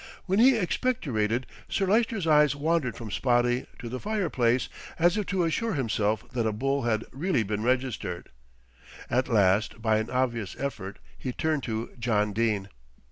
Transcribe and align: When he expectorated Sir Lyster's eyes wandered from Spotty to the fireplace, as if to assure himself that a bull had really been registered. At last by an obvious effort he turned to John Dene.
When 0.25 0.39
he 0.39 0.57
expectorated 0.57 1.45
Sir 1.69 1.85
Lyster's 1.85 2.25
eyes 2.25 2.55
wandered 2.55 2.95
from 2.97 3.11
Spotty 3.11 3.67
to 3.77 3.87
the 3.87 3.99
fireplace, 3.99 4.67
as 4.97 5.15
if 5.15 5.27
to 5.27 5.43
assure 5.43 5.75
himself 5.75 6.27
that 6.31 6.47
a 6.47 6.51
bull 6.51 6.81
had 6.81 7.05
really 7.11 7.43
been 7.43 7.61
registered. 7.61 8.29
At 9.11 9.27
last 9.27 9.79
by 9.79 9.97
an 9.99 10.09
obvious 10.09 10.55
effort 10.57 10.97
he 11.15 11.31
turned 11.31 11.61
to 11.65 11.91
John 11.99 12.33
Dene. 12.33 12.69